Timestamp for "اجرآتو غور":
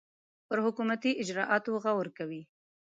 1.21-2.07